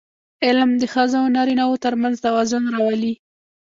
علم 0.45 0.71
د 0.81 0.83
ښځو 0.93 1.17
او 1.21 1.27
نارینهوو 1.35 1.81
ترمنځ 1.85 2.15
توازن 2.25 2.63
راولي. 2.75 3.13